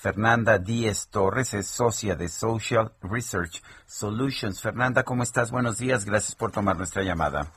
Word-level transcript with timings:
Fernanda 0.00 0.58
Díez 0.58 1.10
Torres 1.10 1.52
es 1.52 1.66
socia 1.66 2.16
de 2.16 2.28
Social 2.28 2.92
Research 3.02 3.62
Solutions. 3.84 4.62
Fernanda, 4.62 5.02
¿cómo 5.02 5.22
estás? 5.22 5.52
Buenos 5.52 5.76
días. 5.76 6.06
Gracias 6.06 6.34
por 6.34 6.52
tomar 6.52 6.78
nuestra 6.78 7.02
llamada. 7.02 7.52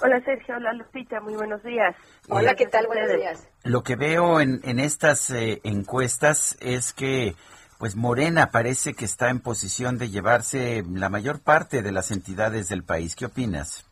Hola 0.00 0.20
Sergio, 0.24 0.54
hola 0.56 0.72
Lupita, 0.74 1.20
muy 1.20 1.34
buenos 1.34 1.60
días. 1.64 1.96
Hola, 2.28 2.54
¿qué 2.54 2.66
tal? 2.66 2.86
Buenos 2.86 3.12
días. 3.16 3.50
Lo 3.64 3.82
que 3.82 3.96
veo 3.96 4.40
en, 4.40 4.60
en 4.62 4.78
estas 4.78 5.30
eh, 5.30 5.60
encuestas 5.64 6.56
es 6.60 6.92
que 6.92 7.34
pues 7.80 7.96
Morena 7.96 8.50
parece 8.52 8.94
que 8.94 9.04
está 9.04 9.30
en 9.30 9.40
posición 9.40 9.98
de 9.98 10.08
llevarse 10.08 10.84
la 10.88 11.08
mayor 11.08 11.42
parte 11.42 11.82
de 11.82 11.90
las 11.90 12.12
entidades 12.12 12.68
del 12.68 12.84
país. 12.84 13.16
¿Qué 13.16 13.26
opinas? 13.26 13.90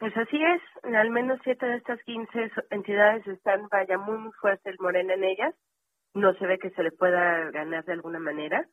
Pues 0.00 0.16
así 0.16 0.38
es, 0.42 0.92
al 0.92 1.10
menos 1.10 1.38
siete 1.44 1.66
de 1.66 1.76
estas 1.76 2.02
15 2.02 2.50
entidades 2.70 3.24
están, 3.28 3.68
vaya, 3.68 3.96
muy, 3.96 4.18
muy 4.18 4.32
fuerte 4.40 4.70
el 4.70 4.76
Morena 4.80 5.14
en 5.14 5.22
ellas. 5.22 5.54
No 6.16 6.32
se 6.36 6.46
ve 6.46 6.56
que 6.56 6.70
se 6.70 6.82
le 6.82 6.92
pueda 6.92 7.50
ganar 7.50 7.84
de 7.84 7.92
alguna 7.92 8.18
manera. 8.18 8.66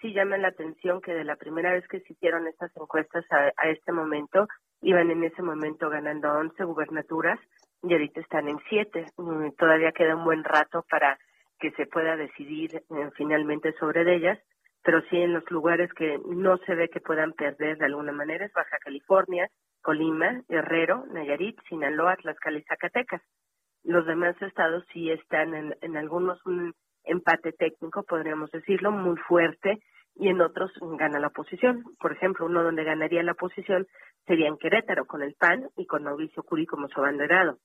Sí 0.00 0.12
llama 0.12 0.36
la 0.36 0.48
atención 0.48 1.00
que 1.00 1.14
de 1.14 1.22
la 1.22 1.36
primera 1.36 1.70
vez 1.70 1.86
que 1.86 2.00
se 2.00 2.12
hicieron 2.12 2.48
estas 2.48 2.76
encuestas 2.76 3.24
a, 3.30 3.68
este 3.68 3.92
momento, 3.92 4.48
iban 4.82 5.08
en 5.12 5.22
ese 5.22 5.40
momento 5.40 5.88
ganando 5.90 6.28
11 6.32 6.64
gubernaturas 6.64 7.38
y 7.84 7.92
ahorita 7.92 8.20
están 8.20 8.48
en 8.48 8.58
7. 8.68 9.06
Mm, 9.16 9.50
Todavía 9.56 9.92
queda 9.92 10.16
un 10.16 10.24
buen 10.24 10.42
rato 10.42 10.84
para 10.90 11.16
que 11.60 11.70
se 11.70 11.86
pueda 11.86 12.16
decidir 12.16 12.74
eh, 12.74 13.10
finalmente 13.16 13.72
sobre 13.74 14.16
ellas, 14.16 14.40
pero 14.82 15.00
sí 15.02 15.18
en 15.18 15.34
los 15.34 15.48
lugares 15.52 15.92
que 15.92 16.18
no 16.26 16.56
se 16.58 16.74
ve 16.74 16.88
que 16.88 17.00
puedan 17.00 17.32
perder 17.32 17.78
de 17.78 17.84
alguna 17.84 18.10
manera 18.10 18.44
es 18.44 18.52
Baja 18.52 18.76
California, 18.82 19.48
Colima, 19.82 20.42
Guerrero, 20.48 21.06
Nayarit, 21.12 21.60
Sinaloa, 21.68 22.16
Tlaxcala 22.16 22.58
y 22.58 22.64
Zacatecas. 22.64 23.22
Los 23.84 24.04
demás 24.04 24.34
estados 24.42 24.84
sí 24.92 25.10
están 25.10 25.54
en, 25.54 25.96
algunos 25.96 26.44
un 26.44 26.74
empate 27.08 27.52
técnico, 27.52 28.02
podríamos 28.04 28.50
decirlo, 28.50 28.90
muy 28.90 29.16
fuerte, 29.16 29.80
y 30.14 30.28
en 30.28 30.40
otros 30.40 30.72
gana 30.98 31.20
la 31.20 31.28
oposición. 31.28 31.84
Por 32.00 32.12
ejemplo, 32.12 32.46
uno 32.46 32.62
donde 32.62 32.84
ganaría 32.84 33.22
la 33.22 33.32
oposición 33.32 33.86
sería 34.26 34.48
en 34.48 34.58
Querétaro, 34.58 35.06
con 35.06 35.22
el 35.22 35.34
PAN 35.34 35.70
y 35.76 35.86
con 35.86 36.02
Mauricio 36.02 36.42
Curi 36.42 36.66
como 36.66 36.88
su 36.88 37.00
abanderado. 37.00 37.58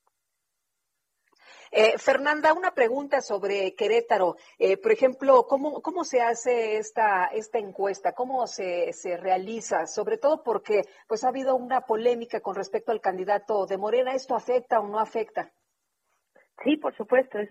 Eh, 1.76 1.98
Fernanda, 1.98 2.52
una 2.52 2.72
pregunta 2.72 3.20
sobre 3.20 3.74
Querétaro. 3.74 4.36
Eh, 4.58 4.76
por 4.76 4.92
ejemplo, 4.92 5.46
¿cómo, 5.48 5.82
¿cómo 5.82 6.04
se 6.04 6.20
hace 6.20 6.76
esta, 6.76 7.26
esta 7.26 7.58
encuesta? 7.58 8.12
¿Cómo 8.12 8.46
se, 8.46 8.92
se 8.92 9.16
realiza? 9.16 9.86
Sobre 9.86 10.18
todo 10.18 10.44
porque 10.44 10.82
pues 11.08 11.24
ha 11.24 11.28
habido 11.28 11.56
una 11.56 11.80
polémica 11.80 12.40
con 12.40 12.54
respecto 12.54 12.92
al 12.92 13.00
candidato 13.00 13.66
de 13.66 13.76
Morena. 13.76 14.14
¿Esto 14.14 14.36
afecta 14.36 14.78
o 14.78 14.86
no 14.86 15.00
afecta? 15.00 15.52
Sí, 16.62 16.76
por 16.76 16.94
supuesto. 16.96 17.38
Es, 17.38 17.50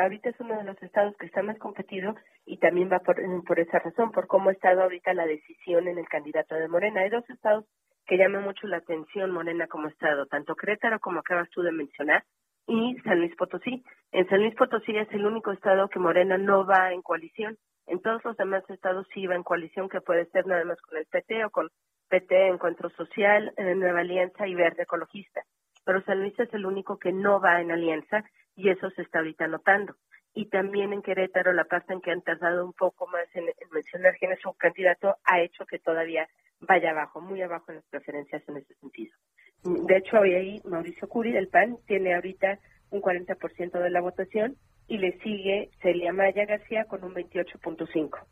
ahorita 0.00 0.30
es 0.30 0.40
uno 0.40 0.56
de 0.56 0.64
los 0.64 0.80
estados 0.82 1.16
que 1.16 1.26
está 1.26 1.42
más 1.42 1.58
competido 1.58 2.14
y 2.46 2.58
también 2.58 2.90
va 2.90 3.00
por, 3.00 3.16
por 3.44 3.58
esa 3.58 3.78
razón, 3.78 4.12
por 4.12 4.26
cómo 4.26 4.50
ha 4.50 4.52
estado 4.52 4.82
ahorita 4.82 5.12
la 5.14 5.26
decisión 5.26 5.88
en 5.88 5.98
el 5.98 6.08
candidato 6.08 6.54
de 6.54 6.68
Morena. 6.68 7.00
Hay 7.00 7.10
dos 7.10 7.28
estados 7.28 7.64
que 8.06 8.16
llaman 8.16 8.44
mucho 8.44 8.66
la 8.66 8.78
atención 8.78 9.30
Morena 9.30 9.66
como 9.66 9.88
estado, 9.88 10.26
tanto 10.26 10.54
Querétaro 10.54 11.00
como 11.00 11.20
acabas 11.20 11.48
tú 11.50 11.62
de 11.62 11.72
mencionar, 11.72 12.22
y 12.66 12.96
San 13.04 13.18
Luis 13.18 13.34
Potosí. 13.36 13.82
En 14.12 14.28
San 14.28 14.40
Luis 14.40 14.54
Potosí 14.54 14.96
es 14.96 15.10
el 15.12 15.26
único 15.26 15.52
estado 15.52 15.88
que 15.88 15.98
Morena 15.98 16.38
no 16.38 16.66
va 16.66 16.92
en 16.92 17.02
coalición. 17.02 17.56
En 17.86 18.00
todos 18.00 18.24
los 18.24 18.36
demás 18.36 18.64
estados 18.70 19.06
sí 19.12 19.26
va 19.26 19.34
en 19.34 19.42
coalición, 19.42 19.88
que 19.88 20.00
puede 20.00 20.26
ser 20.26 20.46
nada 20.46 20.64
más 20.64 20.80
con 20.80 20.98
el 20.98 21.06
PT 21.06 21.44
o 21.44 21.50
con 21.50 21.68
PT, 22.08 22.48
Encuentro 22.48 22.90
Social, 22.90 23.52
eh, 23.56 23.74
Nueva 23.74 24.00
Alianza 24.00 24.46
y 24.46 24.54
Verde 24.54 24.84
Ecologista. 24.84 25.42
Pero 25.84 26.02
San 26.02 26.20
Luis 26.20 26.38
es 26.38 26.52
el 26.54 26.64
único 26.64 26.98
que 26.98 27.12
no 27.12 27.40
va 27.40 27.60
en 27.60 27.70
alianza 27.70 28.24
y 28.56 28.70
eso 28.70 28.90
se 28.90 29.02
está 29.02 29.18
ahorita 29.18 29.46
notando. 29.46 29.96
Y 30.34 30.46
también 30.46 30.92
en 30.92 31.02
Querétaro, 31.02 31.52
la 31.52 31.64
parte 31.64 31.92
en 31.92 32.00
que 32.00 32.10
han 32.10 32.22
tardado 32.22 32.64
un 32.64 32.72
poco 32.72 33.06
más 33.06 33.26
en, 33.34 33.44
en 33.44 33.70
mencionar 33.72 34.16
quién 34.18 34.32
es 34.32 34.40
su 34.40 34.52
candidato 34.54 35.16
ha 35.24 35.40
hecho 35.40 35.64
que 35.64 35.78
todavía 35.78 36.28
vaya 36.60 36.90
abajo, 36.90 37.20
muy 37.20 37.40
abajo 37.42 37.66
en 37.68 37.76
las 37.76 37.86
preferencias 37.86 38.42
en 38.48 38.56
ese 38.56 38.74
sentido. 38.74 39.14
De 39.62 39.96
hecho, 39.96 40.18
hoy 40.18 40.34
ahí 40.34 40.60
Mauricio 40.64 41.08
Curi 41.08 41.32
del 41.32 41.48
PAN 41.48 41.78
tiene 41.86 42.14
ahorita 42.14 42.58
un 42.90 43.00
40% 43.00 43.80
de 43.80 43.90
la 43.90 44.00
votación 44.00 44.56
y 44.86 44.98
le 44.98 45.18
sigue 45.20 45.70
Celia 45.80 46.12
Maya 46.12 46.44
García 46.44 46.84
con 46.84 47.02
un 47.04 47.14
28.5. 47.14 48.26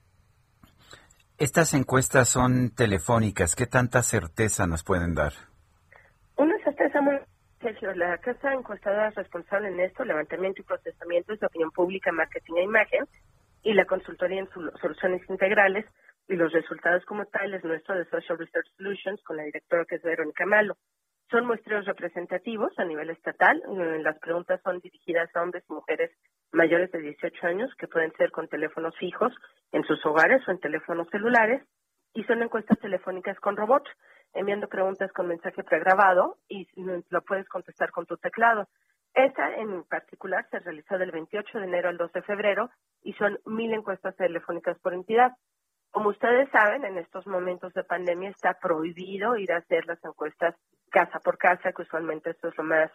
Estas 1.39 1.75
encuestas 1.75 2.29
son 2.29 2.71
telefónicas. 2.75 3.57
¿Qué 3.57 3.67
tanta 3.67 4.03
certeza 4.03 4.67
nos 4.67 4.85
pueden 4.85 5.15
dar? 5.15 5.33
Sergio, 7.63 7.95
la 7.95 8.19
casa 8.19 8.53
encuestadora 8.53 9.11
responsable 9.11 9.69
en 9.69 9.81
esto, 9.81 10.05
levantamiento 10.05 10.61
y 10.61 10.65
procesamiento 10.65 11.33
es 11.33 11.41
de 11.41 11.47
opinión 11.47 11.71
pública, 11.71 12.13
marketing 12.13 12.55
e 12.57 12.63
imagen, 12.65 13.07
y 13.63 13.73
la 13.75 13.85
consultoría 13.87 14.41
en 14.41 14.49
sol- 14.51 14.73
soluciones 14.81 15.23
integrales, 15.31 15.87
y 16.29 16.35
los 16.35 16.53
resultados 16.53 17.05
como 17.05 17.25
tales 17.27 17.65
nuestro 17.65 17.95
de 17.97 18.05
Social 18.07 18.39
Research 18.39 18.67
Solutions, 18.77 19.23
con 19.25 19.37
la 19.37 19.45
directora 19.45 19.85
que 19.85 19.97
es 19.97 20.03
Verónica 20.03 20.45
Malo. 20.47 20.77
Son 21.31 21.47
muestreos 21.47 21.87
representativos 21.87 22.79
a 22.79 22.85
nivel 22.85 23.11
estatal. 23.11 23.63
Las 24.03 24.19
preguntas 24.19 24.61
son 24.63 24.81
dirigidas 24.81 25.35
a 25.35 25.43
hombres 25.43 25.65
y 25.69 25.73
mujeres 25.73 26.11
mayores 26.53 26.91
de 26.93 27.01
18 27.01 27.47
años, 27.47 27.75
que 27.77 27.89
pueden 27.89 28.13
ser 28.15 28.31
con 28.31 28.49
teléfonos 28.49 28.97
fijos 28.99 29.33
en 29.73 29.85
sus 29.85 30.05
hogares 30.05 30.47
o 30.47 30.51
en 30.51 30.61
teléfonos 30.61 31.09
celulares, 31.11 31.63
y 32.15 32.25
son 32.25 32.43
encuestas 32.43 32.79
telefónicas 32.79 33.39
con 33.41 33.57
robots, 33.57 33.91
enviando 34.35 34.69
preguntas 34.69 35.13
con 35.13 35.29
mensaje 35.29 35.63
pregrabado 35.63 36.39
y 36.49 36.67
lo 37.11 37.23
puedes 37.23 37.49
contestar 37.49 37.91
con 37.91 38.07
tu 38.07 38.17
teclado. 38.17 38.69
Esta 39.15 39.55
en 39.57 39.85
particular 39.85 40.47
se 40.51 40.61
realizó 40.61 40.97
del 40.97 41.11
28 41.11 41.59
de 41.59 41.65
enero 41.65 41.89
al 41.91 41.99
2 41.99 42.13
de 42.13 42.23
febrero 42.23 42.71
y 43.03 43.13
son 43.15 43.39
mil 43.45 43.73
encuestas 43.73 44.17
telefónicas 44.17 44.79
por 44.79 44.95
entidad. 44.95 45.33
Como 45.91 46.09
ustedes 46.09 46.49
saben, 46.51 46.87
en 46.87 46.97
estos 46.97 47.27
momentos 47.27 47.75
de 47.75 47.85
pandemia 47.85 48.31
está 48.31 48.55
prohibido 48.55 49.37
ir 49.37 49.53
a 49.53 49.59
hacer 49.59 49.85
las 49.87 50.03
encuestas 50.03 50.55
casa 50.91 51.21
por 51.21 51.37
casa, 51.37 51.73
que 51.73 51.83
usualmente 51.83 52.31
esto 52.31 52.49
es 52.49 52.57
lo 52.57 52.65
más 52.65 52.91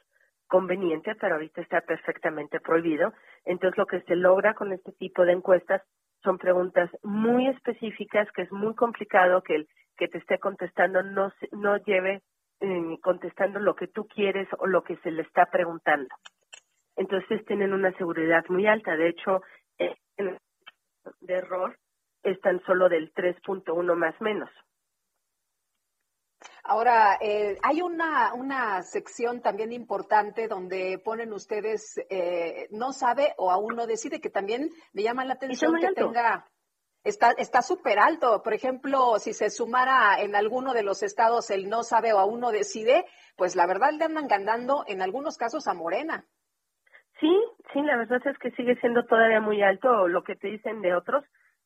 conveniente, 0.47 1.13
pero 1.15 1.35
ahorita 1.35 1.61
está 1.61 1.81
perfectamente 1.81 2.59
prohibido. 2.59 3.13
Entonces, 3.45 3.77
lo 3.77 3.85
que 3.85 4.01
se 4.01 4.15
logra 4.15 4.55
con 4.55 4.71
este 4.71 4.93
tipo 4.93 5.25
de 5.25 5.33
encuestas 5.33 5.83
son 6.23 6.39
preguntas 6.39 6.89
muy 7.03 7.47
específicas, 7.47 8.27
que 8.31 8.43
es 8.43 8.51
muy 8.51 8.73
complicado 8.73 9.43
que 9.43 9.55
el 9.55 9.67
que 9.97 10.07
te 10.07 10.19
esté 10.19 10.39
contestando 10.39 11.03
no, 11.03 11.31
no 11.51 11.77
lleve 11.77 12.21
eh, 12.59 12.97
contestando 13.01 13.59
lo 13.59 13.75
que 13.75 13.87
tú 13.87 14.07
quieres 14.07 14.47
o 14.57 14.67
lo 14.67 14.83
que 14.83 14.97
se 14.97 15.11
le 15.11 15.23
está 15.23 15.45
preguntando. 15.47 16.09
Entonces, 16.95 17.45
tienen 17.45 17.73
una 17.73 17.95
seguridad 17.97 18.43
muy 18.49 18.65
alta. 18.67 18.95
De 18.95 19.09
hecho, 19.09 19.41
eh, 19.77 19.95
de 21.21 21.33
error 21.33 21.77
es 22.23 22.39
tan 22.41 22.61
solo 22.65 22.89
del 22.89 23.13
3.1 23.13 23.95
más 23.95 24.19
menos. 24.21 24.49
Ahora, 26.63 27.17
eh, 27.21 27.57
hay 27.63 27.81
una, 27.81 28.33
una 28.33 28.83
sección 28.83 29.41
también 29.41 29.71
importante 29.71 30.47
donde 30.47 30.99
ponen 31.03 31.31
ustedes, 31.31 31.95
eh, 32.09 32.67
no 32.71 32.91
sabe 32.91 33.33
o 33.37 33.51
aún 33.51 33.75
no 33.75 33.87
decide, 33.87 34.19
que 34.19 34.29
también 34.29 34.69
me 34.91 35.03
llama 35.03 35.23
la 35.23 35.35
atención 35.35 35.75
que 35.79 35.93
tenga, 35.93 36.45
está 37.09 37.31
está 37.31 37.61
súper 37.61 37.99
alto. 37.99 38.41
Por 38.43 38.53
ejemplo, 38.53 39.19
si 39.19 39.33
se 39.33 39.49
sumara 39.49 40.19
en 40.19 40.35
alguno 40.35 40.73
de 40.73 40.83
los 40.83 41.03
estados 41.03 41.49
el 41.49 41.69
no 41.69 41.83
sabe 41.83 42.13
o 42.13 42.19
aún 42.19 42.39
no 42.39 42.51
decide, 42.51 43.05
pues 43.35 43.55
la 43.55 43.67
verdad 43.67 43.91
le 43.97 44.05
andan 44.05 44.27
ganando 44.27 44.83
en 44.87 45.01
algunos 45.01 45.37
casos 45.37 45.67
a 45.67 45.73
Morena. 45.73 46.25
Sí, 47.19 47.33
sí, 47.73 47.81
la 47.81 47.97
verdad 47.97 48.21
es 48.25 48.37
que 48.37 48.51
sigue 48.51 48.75
siendo 48.79 49.05
todavía 49.05 49.41
muy 49.41 49.63
alto 49.63 50.07
lo 50.07 50.23
que 50.23 50.35
te 50.35 50.49
dicen 50.49 50.81
de 50.81 50.93
otros. 50.93 51.23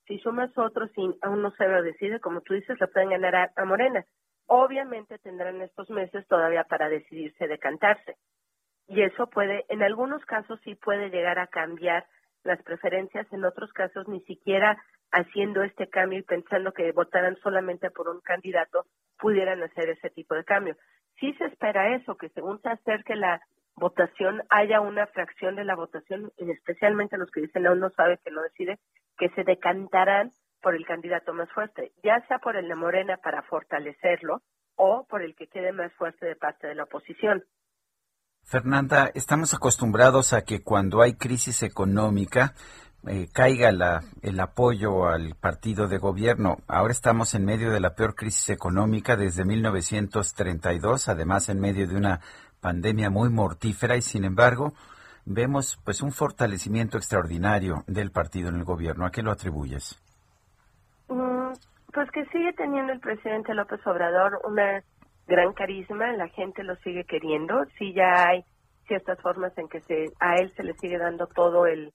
Si 0.07 0.17
sumas 0.19 0.57
otros 0.57 0.89
y 0.95 1.09
aún 1.21 1.41
no 1.41 1.51
se 1.51 1.67
lo 1.67 1.83
decide, 1.83 2.19
como 2.19 2.41
tú 2.41 2.53
dices, 2.53 2.79
le 2.79 2.87
pueden 2.87 3.09
ganar 3.09 3.35
a, 3.35 3.51
a 3.55 3.65
Morena. 3.65 4.05
Obviamente 4.47 5.19
tendrán 5.19 5.61
estos 5.61 5.89
meses 5.89 6.25
todavía 6.27 6.63
para 6.63 6.89
decidirse 6.89 7.47
decantarse. 7.47 8.17
Y 8.87 9.03
eso 9.03 9.27
puede, 9.27 9.65
en 9.69 9.83
algunos 9.83 10.23
casos 10.25 10.59
sí 10.63 10.75
puede 10.75 11.09
llegar 11.09 11.39
a 11.39 11.47
cambiar 11.47 12.05
las 12.43 12.61
preferencias, 12.63 13.31
en 13.31 13.45
otros 13.45 13.71
casos 13.71 14.07
ni 14.07 14.21
siquiera 14.21 14.77
haciendo 15.11 15.63
este 15.63 15.87
cambio 15.87 16.19
y 16.19 16.23
pensando 16.23 16.71
que 16.71 16.91
votaran 16.91 17.35
solamente 17.37 17.89
por 17.91 18.09
un 18.09 18.21
candidato, 18.21 18.85
pudieran 19.19 19.61
hacer 19.63 19.89
ese 19.89 20.09
tipo 20.09 20.35
de 20.35 20.43
cambio. 20.43 20.75
Sí 21.19 21.33
se 21.33 21.45
espera 21.45 21.95
eso, 21.95 22.15
que 22.15 22.29
según 22.29 22.61
se 22.61 22.69
acerque 22.69 23.15
la 23.15 23.41
votación 23.75 24.41
haya 24.49 24.81
una 24.81 25.07
fracción 25.07 25.55
de 25.55 25.65
la 25.65 25.75
votación, 25.75 26.31
especialmente 26.37 27.17
los 27.17 27.31
que 27.31 27.41
dicen 27.41 27.67
aún 27.67 27.79
no 27.79 27.89
sabe 27.91 28.19
que 28.23 28.31
no 28.31 28.41
decide, 28.41 28.79
que 29.17 29.29
se 29.29 29.43
decantarán 29.43 30.31
por 30.61 30.75
el 30.75 30.85
candidato 30.85 31.33
más 31.33 31.49
fuerte, 31.51 31.91
ya 32.03 32.25
sea 32.27 32.39
por 32.39 32.55
el 32.55 32.67
de 32.67 32.75
Morena 32.75 33.17
para 33.17 33.41
fortalecerlo 33.43 34.41
o 34.75 35.05
por 35.07 35.21
el 35.21 35.35
que 35.35 35.47
quede 35.47 35.71
más 35.71 35.91
fuerte 35.93 36.25
de 36.25 36.35
parte 36.35 36.67
de 36.67 36.75
la 36.75 36.83
oposición. 36.83 37.43
Fernanda, 38.43 39.09
estamos 39.13 39.53
acostumbrados 39.53 40.33
a 40.33 40.43
que 40.43 40.61
cuando 40.61 41.01
hay 41.01 41.13
crisis 41.13 41.63
económica 41.63 42.53
eh, 43.07 43.27
caiga 43.33 43.71
la, 43.71 44.01
el 44.21 44.39
apoyo 44.39 45.07
al 45.07 45.35
partido 45.35 45.87
de 45.87 45.97
gobierno. 45.97 46.57
Ahora 46.67 46.91
estamos 46.91 47.33
en 47.33 47.45
medio 47.45 47.71
de 47.71 47.79
la 47.79 47.95
peor 47.95 48.13
crisis 48.13 48.49
económica 48.49 49.15
desde 49.15 49.43
1932, 49.43 51.09
además 51.09 51.49
en 51.49 51.59
medio 51.59 51.87
de 51.87 51.95
una 51.95 52.19
pandemia 52.59 53.09
muy 53.09 53.29
mortífera 53.29 53.97
y 53.97 54.01
sin 54.01 54.23
embargo 54.23 54.73
vemos 55.25 55.79
pues 55.83 56.01
un 56.01 56.11
fortalecimiento 56.11 56.97
extraordinario 56.97 57.83
del 57.87 58.11
partido 58.11 58.49
en 58.49 58.55
el 58.55 58.63
gobierno. 58.63 59.05
¿A 59.05 59.11
qué 59.11 59.23
lo 59.23 59.31
atribuyes? 59.31 59.99
Mm, 61.07 61.53
pues 61.93 62.09
que 62.11 62.25
sigue 62.25 62.53
teniendo 62.53 62.93
el 62.93 62.99
presidente 62.99 63.53
López 63.53 63.79
Obrador 63.85 64.39
una 64.43 64.83
gran 65.31 65.53
carisma, 65.53 66.11
la 66.11 66.27
gente 66.27 66.61
lo 66.63 66.75
sigue 66.77 67.05
queriendo, 67.05 67.65
sí 67.77 67.93
ya 67.93 68.27
hay 68.27 68.43
ciertas 68.85 69.19
formas 69.21 69.57
en 69.57 69.69
que 69.69 69.79
se 69.81 70.11
a 70.19 70.35
él 70.35 70.53
se 70.55 70.63
le 70.63 70.73
sigue 70.73 70.97
dando 70.97 71.25
todo 71.27 71.65
el, 71.65 71.93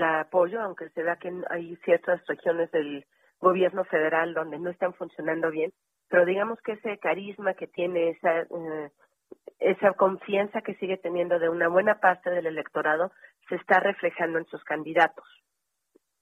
apoyo, 0.00 0.60
aunque 0.60 0.88
se 0.90 1.02
vea 1.02 1.16
que 1.16 1.32
hay 1.50 1.74
ciertas 1.84 2.24
regiones 2.26 2.70
del 2.70 3.04
gobierno 3.40 3.84
federal 3.84 4.34
donde 4.34 4.58
no 4.58 4.70
están 4.70 4.94
funcionando 4.94 5.50
bien, 5.50 5.72
pero 6.08 6.24
digamos 6.24 6.60
que 6.60 6.72
ese 6.72 6.98
carisma 6.98 7.54
que 7.54 7.66
tiene, 7.66 8.10
esa, 8.10 8.42
eh, 8.42 8.90
esa 9.58 9.92
confianza 9.94 10.60
que 10.60 10.74
sigue 10.74 10.98
teniendo 10.98 11.38
de 11.38 11.48
una 11.48 11.68
buena 11.68 11.98
parte 12.00 12.30
del 12.30 12.46
electorado, 12.46 13.10
se 13.48 13.56
está 13.56 13.80
reflejando 13.80 14.38
en 14.38 14.46
sus 14.46 14.62
candidatos. 14.62 15.26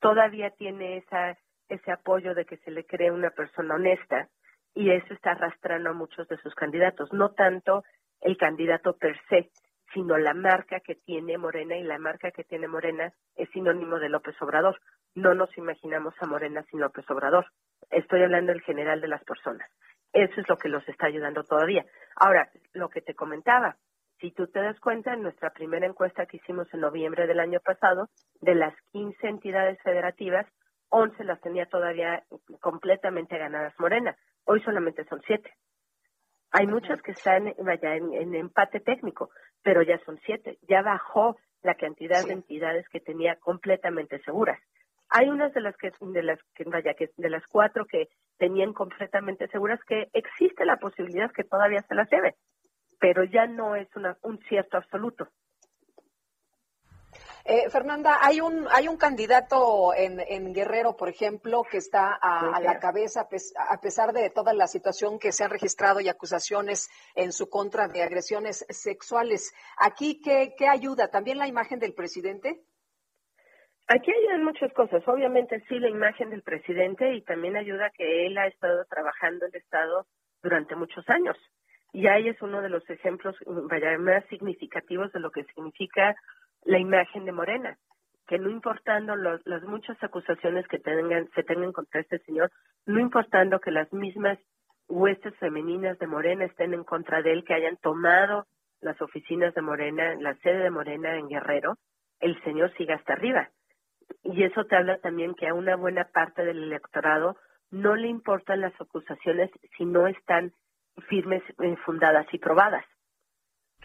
Todavía 0.01 0.51
tiene 0.51 0.99
esa, 0.99 1.37
ese 1.69 1.91
apoyo 1.93 2.35
de 2.35 2.45
que 2.47 2.57
se 2.59 2.71
le 2.71 2.87
cree 2.87 3.11
una 3.11 3.31
persona 3.31 3.75
honesta, 3.75 4.29
y 4.77 4.91
eso 4.91 5.15
está 5.15 5.33
arrastrando 5.33 5.91
a 5.91 5.95
muchos 5.95 6.29
de 6.29 6.37
sus 6.37 6.55
candidatos, 6.55 7.11
no 7.13 7.31
tanto 7.31 7.83
el 8.21 8.37
candidato 8.37 8.97
per 8.97 9.19
se, 9.29 9.51
sino 9.95 10.19
la 10.19 10.35
marca 10.35 10.81
que 10.81 10.95
tiene 10.95 11.39
Morena 11.39 11.77
y 11.77 11.83
la 11.83 11.99
marca 11.99 12.31
que 12.31 12.45
tiene 12.45 12.69
Morena 12.69 13.11
es 13.37 13.49
sinónimo 13.51 13.99
de 13.99 14.11
López 14.11 14.41
Obrador. 14.43 14.79
No 15.15 15.35
nos 15.35 15.57
imaginamos 15.57 16.15
a 16.21 16.27
Morena 16.27 16.63
sin 16.71 16.81
López 16.81 17.09
Obrador. 17.11 17.47
Estoy 17.91 18.23
hablando 18.23 18.53
en 18.53 18.61
general 18.61 19.01
de 19.01 19.09
las 19.09 19.25
personas. 19.25 19.67
Eso 20.13 20.41
es 20.43 20.49
lo 20.49 20.59
que 20.59 20.69
los 20.69 20.87
está 20.89 21.07
ayudando 21.07 21.43
todavía. 21.45 21.87
Ahora, 22.15 22.51
lo 22.75 22.91
que 22.91 23.01
te 23.01 23.15
comentaba, 23.15 23.77
si 24.21 24.31
tú 24.33 24.47
te 24.47 24.61
das 24.61 24.79
cuenta, 24.81 25.15
en 25.15 25.23
nuestra 25.23 25.51
primera 25.51 25.87
encuesta 25.87 26.27
que 26.27 26.37
hicimos 26.37 26.73
en 26.75 26.81
noviembre 26.81 27.27
del 27.27 27.41
año 27.41 27.61
pasado, 27.61 28.11
de 28.43 28.55
las 28.55 28.75
15 28.93 29.27
entidades 29.27 29.81
federativas, 29.83 30.47
11 30.91 31.25
las 31.25 31.41
tenía 31.41 31.67
todavía 31.67 32.25
completamente 32.61 33.39
ganadas 33.39 33.75
Morena. 33.79 34.17
Hoy 34.45 34.61
solamente 34.61 35.05
son 35.05 35.21
siete. 35.27 35.53
Hay 36.53 36.67
muchas 36.67 37.03
que 37.03 37.13
están 37.13 37.53
vaya, 37.59 37.97
en, 37.97 38.35
empate 38.35 38.81
técnico, 38.81 39.31
pero 39.63 39.83
ya 39.83 39.99
son 40.05 40.19
siete. 40.25 40.59
Ya 40.69 40.83
bajó 40.83 41.37
la 41.63 41.75
cantidad 41.75 42.25
de 42.25 42.33
entidades 42.33 42.89
que 42.89 43.01
tenía 43.01 43.37
completamente 43.37 44.21
seguras. 44.21 44.61
Hay 45.11 45.29
unas 45.29 45.53
de 45.53 45.61
las 45.61 45.77
que, 45.77 45.91
de 46.01 46.23
las 46.23 46.39
que, 46.55 46.65
vaya, 46.65 46.95
que 46.95 47.11
de 47.17 47.31
las 47.31 47.47
cuatro 47.47 47.85
que 47.87 48.09
tenían 48.39 48.73
completamente 48.73 49.49
seguras 49.49 49.81
que 49.85 50.09
existe 50.13 50.65
la 50.65 50.77
posibilidad 50.77 51.31
que 51.33 51.45
todavía 51.45 51.83
se 51.89 51.95
las 51.95 52.11
lleve, 52.11 52.35
pero 53.01 53.25
ya 53.25 53.47
no 53.47 53.77
es 53.77 53.89
una, 53.97 54.17
un 54.23 54.39
cierto 54.49 54.77
absoluto. 54.77 55.29
Eh, 57.49 57.71
Fernanda, 57.71 58.19
hay 58.23 58.41
un, 58.41 58.67
hay 58.73 58.89
un 58.89 58.97
candidato 58.97 59.95
en, 59.95 60.19
en 60.19 60.53
Guerrero, 60.53 60.97
por 60.97 61.09
ejemplo, 61.09 61.63
que 61.63 61.77
está 61.77 62.19
a, 62.21 62.61
la 62.61 62.81
cabeza, 62.81 63.29
a 63.71 63.81
pesar 63.81 64.13
de 64.13 64.31
toda 64.31 64.53
la 64.53 64.67
situación 64.67 65.21
que 65.21 65.31
se 65.31 65.45
han 65.45 65.51
registrado 65.51 66.01
y 66.01 66.09
acusaciones 66.09 66.91
en 67.15 67.31
su 67.31 67.49
contra 67.49 67.87
de 67.87 68.03
agresiones 68.03 68.67
sexuales. 68.69 69.55
¿Aquí 69.79 70.21
qué, 70.21 70.55
qué 70.59 70.67
ayuda? 70.67 71.09
¿También 71.09 71.39
la 71.39 71.47
imagen 71.47 71.79
del 71.79 71.95
presidente? 71.95 72.65
Aquí 73.87 74.11
ayudan 74.11 74.43
muchas 74.43 74.73
cosas. 74.73 75.07
Obviamente 75.07 75.63
sí 75.69 75.79
la 75.79 75.89
imagen 75.89 76.31
del 76.31 76.43
presidente 76.43 77.15
y 77.15 77.23
también 77.23 77.57
ayuda 77.57 77.93
que 77.97 78.27
él 78.27 78.37
ha 78.39 78.49
estado 78.49 78.85
trabajando 78.87 79.47
en 79.47 79.53
el 79.55 79.61
Estado 79.61 80.09
durante 80.43 80.75
muchos 80.75 81.09
años. 81.09 81.37
Y 81.93 82.09
ahí 82.09 82.29
es 82.29 82.43
uno 82.43 82.61
de 82.61 82.71
los 82.71 82.89
ejemplos 82.91 83.37
vaya, 83.47 83.97
más 83.99 84.25
significativos 84.27 85.13
de 85.13 85.21
lo 85.21 85.31
que 85.31 85.45
significa 85.45 86.17
la 86.67 86.79
imagen 86.79 87.25
de 87.25 87.33
Morena, 87.33 87.79
que 88.27 88.39
no 88.39 88.51
importando 88.51 89.15
las 89.15 89.63
muchas 89.63 90.03
acusaciones 90.03 90.67
que 90.67 90.79
tengan, 90.79 91.29
se 91.35 91.45
tengan 91.45 91.73
contra 91.73 92.01
este 92.01 92.19
señor, 92.21 92.51
no 92.85 93.01
importando 93.01 93.61
que 93.61 93.71
las 93.71 93.93
mismas 93.93 94.39
huestes 94.89 95.35
femeninas 95.37 95.99
de 95.99 96.09
Morena 96.09 96.45
estén 96.45 96.75
en 96.75 96.85
contra 96.85 97.23
de 97.23 97.33
él, 97.33 97.45
que 97.45 97.55
hayan 97.55 97.77
tomado 97.77 98.47
las 98.81 99.01
oficinas 99.01 99.55
de 99.55 99.63
Morena, 99.63 100.15
la 100.17 100.35
sede 100.37 100.65
de 100.65 100.71
Morena 100.71 101.17
en 101.17 101.29
Guerrero, 101.29 101.77
el 102.21 102.41
señor 102.43 102.73
sigue 102.77 102.95
hasta 102.95 103.13
arriba. 103.13 103.49
Y 104.23 104.43
eso 104.43 104.65
te 104.65 104.77
habla 104.77 104.99
también 104.99 105.35
que 105.35 105.49
a 105.49 105.55
una 105.55 105.77
buena 105.77 106.05
parte 106.05 106.45
del 106.45 106.65
electorado 106.65 107.37
no 107.71 107.95
le 107.95 108.09
importan 108.09 108.61
las 108.61 108.79
acusaciones 108.81 109.51
si 109.77 109.85
no 109.85 110.07
están 110.09 110.53
firmes, 111.09 111.43
eh, 111.63 111.77
fundadas 111.85 112.27
y 112.33 112.39
probadas 112.39 112.85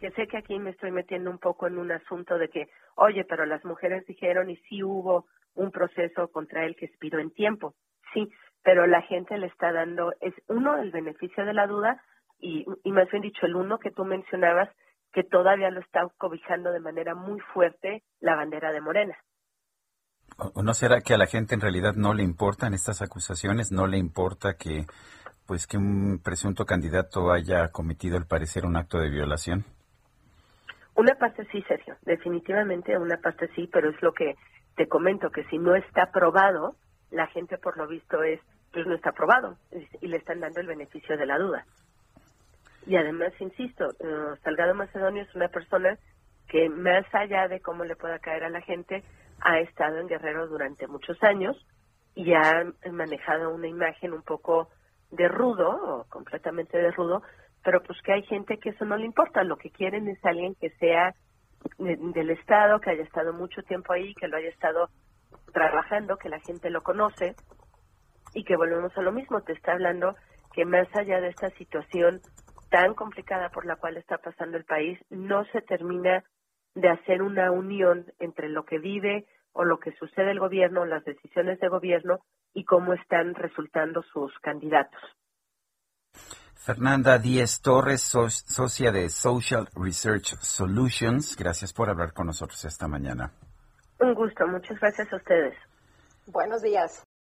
que 0.01 0.11
sé 0.11 0.27
que 0.27 0.37
aquí 0.37 0.57
me 0.57 0.71
estoy 0.71 0.91
metiendo 0.91 1.29
un 1.29 1.37
poco 1.37 1.67
en 1.67 1.77
un 1.77 1.91
asunto 1.91 2.39
de 2.39 2.49
que, 2.49 2.69
oye, 2.95 3.23
pero 3.23 3.45
las 3.45 3.63
mujeres 3.63 4.03
dijeron 4.07 4.49
y 4.49 4.57
sí 4.67 4.83
hubo 4.83 5.27
un 5.53 5.69
proceso 5.69 6.27
contra 6.29 6.65
él 6.65 6.75
que 6.75 6.87
expiró 6.87 7.19
en 7.19 7.29
tiempo. 7.31 7.75
Sí, 8.11 8.27
pero 8.63 8.87
la 8.87 9.03
gente 9.03 9.37
le 9.37 9.45
está 9.45 9.71
dando, 9.71 10.11
es 10.19 10.33
uno, 10.47 10.77
el 10.77 10.89
beneficio 10.89 11.45
de 11.45 11.53
la 11.53 11.67
duda 11.67 12.01
y, 12.39 12.65
y 12.83 12.91
más 12.91 13.11
bien 13.11 13.21
dicho, 13.21 13.45
el 13.45 13.55
uno 13.55 13.77
que 13.77 13.91
tú 13.91 14.03
mencionabas, 14.03 14.69
que 15.13 15.23
todavía 15.23 15.69
lo 15.69 15.81
está 15.81 16.07
cobijando 16.17 16.71
de 16.71 16.79
manera 16.79 17.13
muy 17.13 17.39
fuerte 17.53 18.03
la 18.19 18.35
bandera 18.35 18.71
de 18.71 18.81
Morena. 18.81 19.15
¿O 20.37 20.63
no 20.63 20.73
será 20.73 21.01
que 21.01 21.13
a 21.13 21.17
la 21.17 21.27
gente 21.27 21.53
en 21.53 21.61
realidad 21.61 21.93
no 21.95 22.15
le 22.15 22.23
importan 22.23 22.73
estas 22.73 23.03
acusaciones? 23.03 23.71
¿No 23.71 23.85
le 23.85 23.99
importa 23.99 24.55
que, 24.55 24.87
pues, 25.45 25.67
que 25.67 25.77
un 25.77 26.21
presunto 26.23 26.65
candidato 26.65 27.31
haya 27.31 27.67
cometido, 27.67 28.17
al 28.17 28.25
parecer, 28.25 28.65
un 28.65 28.77
acto 28.77 28.97
de 28.97 29.11
violación? 29.11 29.65
Una 31.01 31.15
parte 31.15 31.47
sí, 31.51 31.63
Sergio, 31.63 31.95
definitivamente 32.03 32.95
una 32.95 33.17
parte 33.17 33.47
sí, 33.55 33.67
pero 33.73 33.89
es 33.89 33.99
lo 34.03 34.13
que 34.13 34.35
te 34.75 34.87
comento, 34.87 35.31
que 35.31 35.43
si 35.45 35.57
no 35.57 35.75
está 35.75 36.11
probado, 36.11 36.75
la 37.09 37.25
gente 37.25 37.57
por 37.57 37.75
lo 37.75 37.87
visto 37.87 38.21
es, 38.21 38.39
pues 38.71 38.85
no 38.85 38.93
está 38.93 39.11
probado 39.11 39.57
y 39.99 40.07
le 40.07 40.17
están 40.17 40.41
dando 40.41 40.59
el 40.59 40.67
beneficio 40.67 41.17
de 41.17 41.25
la 41.25 41.39
duda. 41.39 41.65
Y 42.85 42.97
además, 42.97 43.33
insisto, 43.39 43.87
uh, 43.87 44.35
Salgado 44.43 44.75
Macedonio 44.75 45.23
es 45.23 45.33
una 45.33 45.47
persona 45.47 45.97
que 46.47 46.69
más 46.69 47.03
allá 47.13 47.47
de 47.47 47.61
cómo 47.61 47.83
le 47.83 47.95
pueda 47.95 48.19
caer 48.19 48.43
a 48.43 48.49
la 48.49 48.61
gente, 48.61 49.03
ha 49.39 49.57
estado 49.57 49.97
en 49.97 50.07
Guerrero 50.07 50.45
durante 50.45 50.85
muchos 50.85 51.17
años 51.23 51.57
y 52.13 52.31
ha 52.35 52.63
manejado 52.91 53.49
una 53.49 53.67
imagen 53.67 54.13
un 54.13 54.21
poco 54.21 54.69
de 55.09 55.27
rudo, 55.27 55.67
o 55.83 56.03
completamente 56.09 56.77
de 56.77 56.91
rudo, 56.91 57.23
pero 57.63 57.81
pues 57.83 58.01
que 58.01 58.13
hay 58.13 58.23
gente 58.23 58.57
que 58.57 58.69
eso 58.69 58.85
no 58.85 58.97
le 58.97 59.05
importa, 59.05 59.43
lo 59.43 59.57
que 59.57 59.71
quieren 59.71 60.07
es 60.07 60.23
alguien 60.25 60.55
que 60.55 60.69
sea 60.71 61.15
del 61.77 62.29
Estado, 62.31 62.79
que 62.79 62.89
haya 62.89 63.03
estado 63.03 63.33
mucho 63.33 63.61
tiempo 63.63 63.93
ahí, 63.93 64.15
que 64.15 64.27
lo 64.27 64.37
haya 64.37 64.49
estado 64.49 64.89
trabajando, 65.53 66.17
que 66.17 66.29
la 66.29 66.39
gente 66.39 66.69
lo 66.69 66.81
conoce 66.81 67.35
y 68.33 68.43
que 68.43 68.55
volvemos 68.55 68.97
a 68.97 69.01
lo 69.01 69.11
mismo, 69.11 69.41
te 69.41 69.53
está 69.53 69.73
hablando 69.73 70.15
que 70.53 70.65
más 70.65 70.87
allá 70.95 71.21
de 71.21 71.29
esta 71.29 71.49
situación 71.51 72.21
tan 72.69 72.95
complicada 72.95 73.49
por 73.49 73.65
la 73.65 73.75
cual 73.75 73.97
está 73.97 74.17
pasando 74.17 74.57
el 74.57 74.63
país, 74.63 74.97
no 75.09 75.45
se 75.45 75.61
termina 75.61 76.23
de 76.73 76.89
hacer 76.89 77.21
una 77.21 77.51
unión 77.51 78.05
entre 78.19 78.47
lo 78.47 78.63
que 78.65 78.79
vive 78.79 79.25
o 79.53 79.65
lo 79.65 79.79
que 79.79 79.91
sucede 79.93 80.31
el 80.31 80.39
gobierno, 80.39 80.85
las 80.85 81.03
decisiones 81.03 81.59
de 81.59 81.67
gobierno 81.67 82.19
y 82.53 82.63
cómo 82.63 82.93
están 82.93 83.35
resultando 83.35 84.01
sus 84.03 84.37
candidatos. 84.39 85.01
Fernanda 86.63 87.17
Díez 87.17 87.59
Torres, 87.61 88.03
socia 88.03 88.91
de 88.91 89.09
Social 89.09 89.67
Research 89.75 90.35
Solutions. 90.41 91.35
Gracias 91.35 91.73
por 91.73 91.89
hablar 91.89 92.13
con 92.13 92.27
nosotros 92.27 92.63
esta 92.65 92.87
mañana. 92.87 93.31
Un 93.99 94.13
gusto, 94.13 94.45
muchas 94.47 94.79
gracias 94.79 95.11
a 95.11 95.15
ustedes. 95.15 95.55
Buenos 96.27 96.61
días. 96.61 97.03